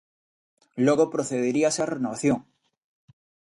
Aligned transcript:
Logo 0.85 1.05
procederíase 1.13 1.79
á 1.85 1.87
renovación. 1.95 2.39